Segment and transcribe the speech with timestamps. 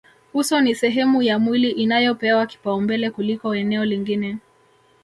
[0.33, 4.37] Uso ni sehemu ya mwili inayopewa kipaumbele kuliko eneo lingine